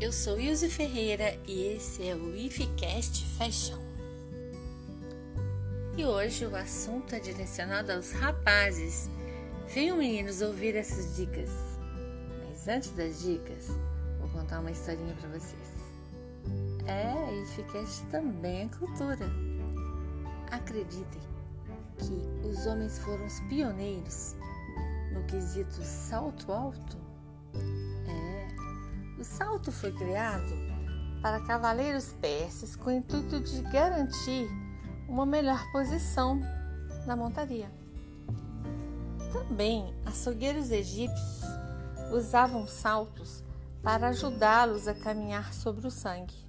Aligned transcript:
Eu 0.00 0.12
sou 0.12 0.38
Ilse 0.38 0.68
Ferreira 0.68 1.38
e 1.46 1.68
esse 1.68 2.06
é 2.06 2.14
o 2.14 2.36
IFCast 2.36 3.24
Fashion. 3.38 3.78
E 5.96 6.04
hoje 6.04 6.44
o 6.44 6.54
assunto 6.54 7.14
é 7.14 7.20
direcionado 7.20 7.90
aos 7.92 8.12
rapazes. 8.12 9.08
Venham 9.72 9.96
meninos 9.96 10.42
ouvir 10.42 10.76
essas 10.76 11.16
dicas. 11.16 11.48
Mas 12.46 12.68
antes 12.68 12.90
das 12.90 13.22
dicas, 13.22 13.68
vou 14.20 14.28
contar 14.28 14.60
uma 14.60 14.70
historinha 14.70 15.14
para 15.14 15.30
vocês. 15.30 15.77
É, 16.88 17.42
IFCast 17.42 18.06
também 18.06 18.62
é 18.62 18.68
cultura. 18.76 19.30
Acreditem 20.50 21.22
que 21.98 22.48
os 22.48 22.66
homens 22.66 22.98
foram 22.98 23.26
os 23.26 23.38
pioneiros 23.40 24.34
no 25.12 25.22
quesito 25.24 25.82
salto 25.84 26.52
alto 26.52 27.08
o 29.18 29.24
salto 29.24 29.72
foi 29.72 29.90
criado 29.90 30.54
para 31.20 31.40
cavaleiros 31.40 32.12
persas 32.20 32.76
com 32.76 32.88
o 32.88 32.92
intuito 32.92 33.40
de 33.40 33.62
garantir 33.62 34.48
uma 35.08 35.26
melhor 35.26 35.60
posição 35.72 36.40
na 37.04 37.16
montaria. 37.16 37.68
Também 39.32 39.92
açougueiros 40.06 40.70
egípcios 40.70 41.42
usavam 42.12 42.68
saltos 42.68 43.42
para 43.82 44.08
ajudá-los 44.08 44.86
a 44.86 44.94
caminhar 44.94 45.52
sobre 45.52 45.88
o 45.88 45.90
sangue. 45.90 46.46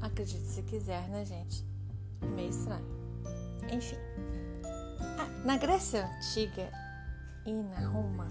Acredite 0.00 0.46
se 0.46 0.62
quiser, 0.62 1.08
né, 1.08 1.24
gente? 1.24 1.64
Meio 2.34 2.50
estranho. 2.50 2.86
Enfim, 3.70 3.96
na 5.44 5.56
Grécia 5.56 6.06
Antiga 6.06 6.70
e 7.44 7.52
na 7.52 7.88
Roma, 7.88 8.28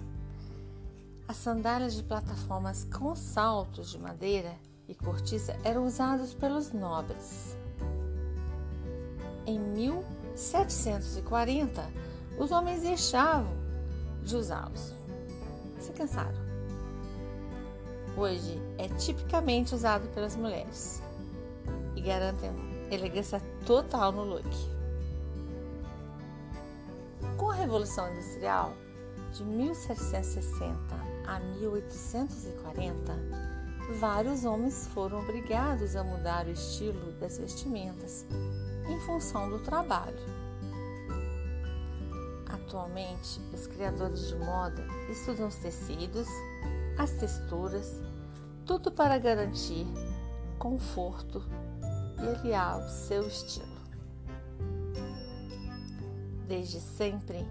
as 1.28 1.36
sandálias 1.38 1.96
de 1.96 2.04
plataformas 2.04 2.84
com 2.86 3.16
saltos 3.16 3.90
de 3.90 3.98
madeira 3.98 4.54
e 4.88 4.94
cortiça 4.94 5.58
eram 5.64 5.86
usados 5.86 6.32
pelos 6.34 6.72
nobres. 6.72 7.58
Em 9.46 9.60
1740, 9.60 11.84
os 12.38 12.52
homens 12.52 12.82
deixavam 12.82 13.54
de 14.24 14.36
usá-los. 14.36 14.94
Se 15.80 15.94
cansaram. 15.94 16.44
Hoje 18.18 18.62
é 18.78 18.90
tipicamente 18.90 19.74
usado 19.76 20.08
pelas 20.10 20.36
mulheres 20.36 21.02
e 21.96 22.02
garantem 22.02 22.52
elegância 22.92 23.42
total 23.66 24.12
no 24.12 24.24
look. 24.24 24.50
Com 27.38 27.50
a 27.50 27.54
Revolução 27.54 28.12
Industrial 28.12 28.74
de 29.34 29.44
1760 29.44 30.76
a 31.28 31.40
1840, 31.40 33.14
vários 34.00 34.46
homens 34.46 34.88
foram 34.94 35.20
obrigados 35.20 35.96
a 35.96 36.04
mudar 36.04 36.46
o 36.46 36.52
estilo 36.52 37.12
das 37.14 37.38
vestimentas 37.38 38.26
em 38.88 39.00
função 39.02 39.50
do 39.50 39.60
trabalho. 39.60 40.46
Atualmente, 42.48 43.42
os 43.54 43.68
criadores 43.68 44.28
de 44.28 44.36
moda 44.36 44.86
estudam 45.10 45.48
os 45.48 45.56
tecidos, 45.56 46.28
as 46.98 47.12
texturas, 47.12 48.02
tudo 48.66 48.92
para 48.92 49.18
garantir 49.18 49.86
conforto 50.58 51.44
e 52.18 52.28
aliar 52.28 52.80
o 52.80 52.90
seu 52.90 53.28
estilo. 53.28 53.76
Desde 56.48 56.80
sempre 56.80 57.46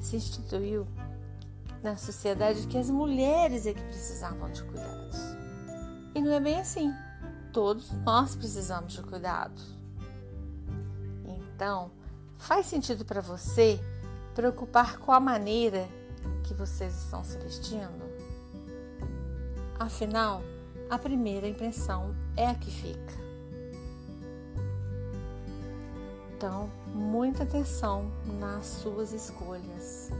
se 0.00 0.16
instituiu 0.16 0.86
na 1.82 1.96
sociedade 1.96 2.66
que 2.66 2.78
as 2.78 2.90
mulheres 2.90 3.66
é 3.66 3.74
que 3.74 3.82
precisavam 3.82 4.50
de 4.50 4.62
cuidados. 4.62 5.18
E 6.14 6.20
não 6.20 6.32
é 6.32 6.40
bem 6.40 6.60
assim. 6.60 6.92
Todos 7.52 7.90
nós 8.04 8.34
precisamos 8.34 8.92
de 8.92 9.02
cuidados. 9.02 9.76
Então, 11.24 11.90
faz 12.38 12.66
sentido 12.66 13.04
para 13.04 13.20
você 13.20 13.80
preocupar 14.34 14.98
com 14.98 15.12
a 15.12 15.20
maneira 15.20 15.88
que 16.44 16.54
vocês 16.54 16.94
estão 16.94 17.24
se 17.24 17.36
vestindo? 17.38 18.10
Afinal, 19.78 20.42
a 20.90 20.98
primeira 20.98 21.46
impressão 21.46 22.16
é 22.36 22.48
a 22.48 22.54
que 22.54 22.68
fica. 22.68 23.14
Então, 26.36 26.68
muita 26.92 27.44
atenção 27.44 28.10
nas 28.40 28.66
suas 28.66 29.12
escolhas. 29.12 30.10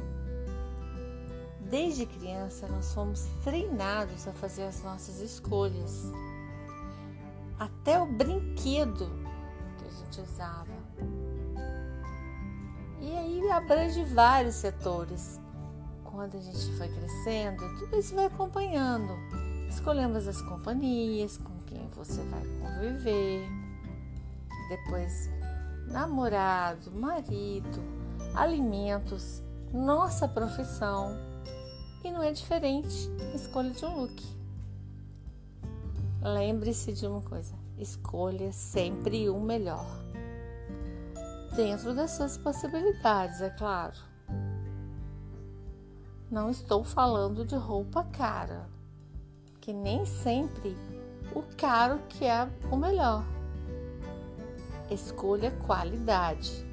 Desde 1.69 2.07
criança, 2.07 2.69
nós 2.69 2.95
fomos 2.95 3.27
treinados 3.43 4.29
a 4.29 4.33
fazer 4.33 4.63
as 4.63 4.81
nossas 4.85 5.21
escolhas. 5.21 6.05
Até 7.59 8.01
o 8.01 8.07
brinquedo 8.07 9.11
que 9.79 9.89
a 9.89 9.91
gente 9.91 10.21
usava. 10.21 10.73
E 13.01 13.17
aí 13.17 13.51
abrange 13.51 14.05
vários 14.05 14.55
setores. 14.55 15.41
Quando 16.05 16.37
a 16.37 16.41
gente 16.41 16.77
foi 16.77 16.89
crescendo, 16.89 17.65
tudo 17.79 17.99
isso 17.99 18.15
vai 18.15 18.27
acompanhando. 18.27 19.17
Escolhemos 19.71 20.27
as 20.27 20.43
companhias, 20.43 21.39
com 21.39 21.57
quem 21.65 21.89
você 21.91 22.21
vai 22.25 22.43
conviver. 22.61 23.49
Depois, 24.69 25.31
namorado, 25.87 26.91
marido, 26.91 27.81
alimentos, 28.35 29.43
nossa 29.73 30.27
profissão 30.27 31.17
e 32.03 32.11
não 32.11 32.23
é 32.23 32.33
diferente 32.33 33.09
a 33.33 33.37
escolha 33.37 33.71
de 33.71 33.85
um 33.85 34.01
look. 34.01 34.23
Lembre-se 36.21 36.93
de 36.93 37.07
uma 37.07 37.23
coisa: 37.23 37.55
escolha 37.79 38.53
sempre 38.53 39.31
o 39.31 39.39
melhor. 39.41 39.87
Dentro 41.55 41.95
das 41.95 42.13
suas 42.13 42.37
possibilidades, 42.37 43.41
é 43.41 43.51
claro. 43.51 43.97
Não 46.31 46.51
estou 46.51 46.85
falando 46.85 47.45
de 47.45 47.57
roupa 47.57 48.05
cara, 48.05 48.69
que 49.61 49.73
nem 49.73 50.05
sempre 50.07 50.77
o 51.35 51.43
caro 51.57 52.01
que 52.09 52.25
é 52.25 52.49
o 52.71 52.77
melhor. 52.77 53.25
Escolha 54.91 55.51
qualidade. 55.67 56.67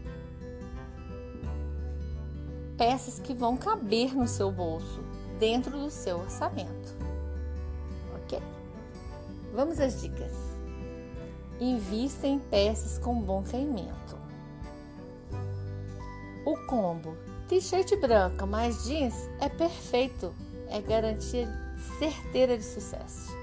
Peças 2.78 3.20
que 3.20 3.34
vão 3.34 3.58
caber 3.58 4.16
no 4.16 4.28
seu 4.28 4.52
bolso 4.52 5.04
dentro 5.40 5.72
do 5.72 5.90
seu 5.90 6.20
orçamento. 6.20 6.96
Ok? 8.16 8.40
Vamos 9.54 9.80
às 9.80 10.02
dicas. 10.02 10.34
Invista 11.60 12.28
em 12.28 12.40
peças 12.40 12.98
com 13.00 13.20
bom 13.20 13.44
caimento. 13.44 14.18
O 16.46 16.56
combo 16.66 17.18
t-shirt 17.48 17.96
branca 18.00 18.46
mais 18.46 18.84
jeans 18.84 19.30
é 19.40 19.50
perfeito, 19.50 20.34
é 20.70 20.82
garantia 20.82 21.67
certeira 22.00 22.58
de 22.58 22.64
sucesso. 22.64 23.36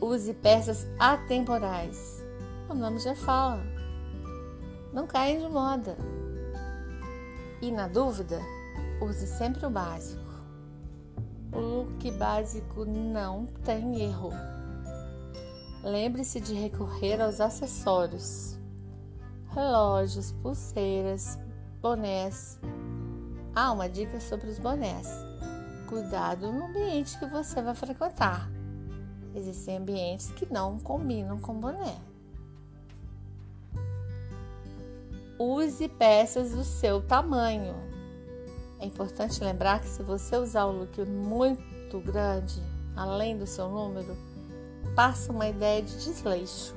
Use 0.00 0.32
peças 0.34 0.86
atemporais. 0.98 2.24
O 2.68 2.74
nome 2.74 2.98
já 2.98 3.14
fala. 3.14 3.62
Não 4.92 5.06
caem 5.06 5.40
de 5.40 5.48
moda. 5.48 5.96
E 7.60 7.70
na 7.70 7.86
dúvida, 7.86 8.40
use 9.00 9.26
sempre 9.26 9.66
o 9.66 9.70
básico. 9.70 10.20
O 11.52 11.58
look 11.58 12.10
básico 12.12 12.84
não 12.84 13.46
tem 13.64 14.00
erro. 14.00 14.30
Lembre-se 15.82 16.40
de 16.40 16.54
recorrer 16.54 17.20
aos 17.20 17.40
acessórios: 17.40 18.58
relógios, 19.48 20.32
pulseiras, 20.32 21.38
bonés. 21.82 22.58
Ah, 23.54 23.72
uma 23.72 23.88
dica 23.88 24.20
sobre 24.20 24.48
os 24.48 24.58
bonés. 24.58 25.29
Cuidado 25.90 26.52
no 26.52 26.66
ambiente 26.66 27.18
que 27.18 27.26
você 27.26 27.60
vai 27.60 27.74
frequentar. 27.74 28.48
Existem 29.34 29.78
ambientes 29.78 30.30
que 30.30 30.46
não 30.46 30.78
combinam 30.78 31.40
com 31.40 31.58
boné. 31.58 31.96
Use 35.36 35.88
peças 35.88 36.52
do 36.52 36.62
seu 36.62 37.02
tamanho. 37.02 37.74
É 38.78 38.86
importante 38.86 39.42
lembrar 39.42 39.80
que 39.80 39.88
se 39.88 40.00
você 40.04 40.36
usar 40.36 40.66
o 40.66 40.70
look 40.70 41.04
muito 41.06 41.98
grande, 41.98 42.62
além 42.94 43.36
do 43.36 43.44
seu 43.44 43.68
número, 43.68 44.16
passa 44.94 45.32
uma 45.32 45.48
ideia 45.48 45.82
de 45.82 46.04
desleixo. 46.04 46.72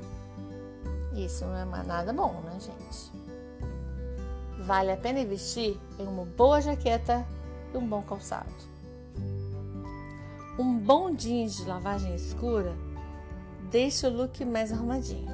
Isso 1.13 1.45
não 1.45 1.55
é 1.55 1.83
nada 1.83 2.11
bom, 2.11 2.41
né, 2.41 2.59
gente? 2.59 3.11
Vale 4.65 4.91
a 4.91 4.97
pena 4.97 5.19
investir 5.19 5.77
em 5.99 6.07
uma 6.07 6.25
boa 6.25 6.59
jaqueta 6.59 7.23
e 7.71 7.77
um 7.77 7.87
bom 7.87 8.01
calçado. 8.01 8.72
Um 10.57 10.77
bom 10.77 11.15
jeans 11.15 11.57
de 11.57 11.65
lavagem 11.65 12.13
escura 12.13 12.77
deixa 13.71 14.07
o 14.07 14.15
look 14.15 14.45
mais 14.45 14.71
arrumadinho. 14.71 15.31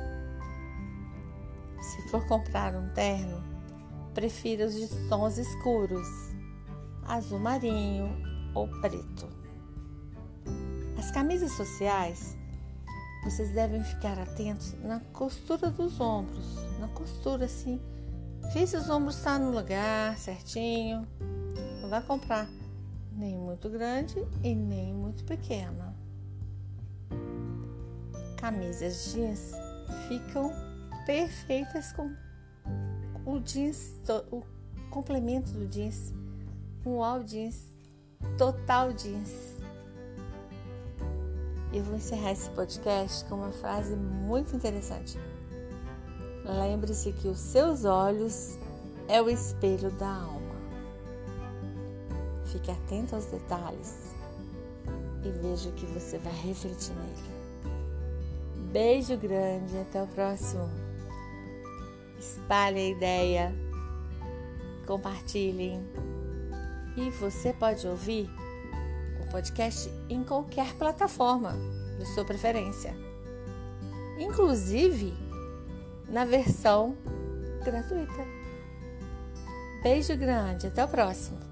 Se 1.82 2.10
for 2.10 2.26
comprar 2.26 2.74
um 2.74 2.88
terno, 2.94 3.44
prefira 4.14 4.66
os 4.66 4.74
de 4.74 4.88
tons 5.10 5.38
escuros, 5.38 6.08
azul 7.06 7.38
marinho 7.38 8.10
ou 8.56 8.70
preto. 8.80 9.28
As 10.98 11.12
camisas 11.12 11.52
sociais, 11.52 12.38
vocês 13.26 13.54
devem 13.54 13.84
ficar 13.84 14.18
atentos 14.18 14.74
na 14.82 15.02
costura 15.12 15.70
dos 15.70 16.00
ombros, 16.00 16.56
na 16.80 16.88
costura 16.88 17.44
assim. 17.44 17.78
Vê 18.54 18.66
se 18.66 18.78
os 18.78 18.90
ombros 18.90 19.18
estão 19.18 19.34
tá 19.34 19.40
no 19.40 19.52
lugar 19.52 20.18
certinho. 20.18 21.06
Não 21.82 21.90
vai 21.90 22.02
comprar 22.02 22.48
nem 23.20 23.38
muito 23.38 23.70
grande 23.70 24.26
e 24.42 24.56
nem 24.56 24.94
muito 24.94 25.26
pequena. 25.26 25.94
Camisas 28.38 29.12
jeans 29.12 29.52
ficam 30.08 30.54
perfeitas 31.06 31.92
com 31.92 32.10
o 33.26 33.40
jeans, 33.42 34.02
o 34.32 34.42
complemento 34.90 35.52
do 35.52 35.68
jeans, 35.68 36.14
um 36.86 37.04
all 37.04 37.22
jeans, 37.22 37.76
total 38.38 38.94
jeans. 38.94 39.60
Eu 41.74 41.84
vou 41.84 41.98
encerrar 41.98 42.32
esse 42.32 42.50
podcast 42.52 43.26
com 43.26 43.36
uma 43.36 43.52
frase 43.52 43.96
muito 43.98 44.56
interessante. 44.56 45.20
Lembre-se 46.46 47.12
que 47.12 47.28
os 47.28 47.38
seus 47.38 47.84
olhos 47.84 48.58
é 49.10 49.22
o 49.22 49.30
espelho 49.30 49.92
da 49.92 50.08
alma. 50.08 50.49
Fique 52.52 52.72
atento 52.72 53.16
aos 53.16 53.26
detalhes 53.26 54.16
e 55.24 55.30
veja 55.30 55.70
o 55.70 55.74
que 55.74 55.86
você 55.86 56.18
vai 56.18 56.34
refletir 56.34 56.94
nele. 56.96 57.40
Beijo 58.72 59.18
grande, 59.18 59.78
até 59.78 60.02
o 60.02 60.08
próximo. 60.08 60.70
Espalhe 62.18 62.80
a 62.80 62.90
ideia, 62.90 63.56
compartilhem. 64.86 65.80
E 66.98 67.10
você 67.12 67.54
pode 67.54 67.88
ouvir 67.88 68.30
o 69.24 69.32
podcast 69.32 69.90
em 70.10 70.24
qualquer 70.24 70.74
plataforma 70.74 71.54
de 71.98 72.06
sua 72.14 72.26
preferência, 72.26 72.96
inclusive 74.18 75.14
na 76.10 76.26
versão 76.26 76.98
gratuita. 77.64 78.26
Beijo 79.84 80.18
grande, 80.18 80.68
até 80.68 80.84
o 80.84 80.88
próximo. 80.88 81.49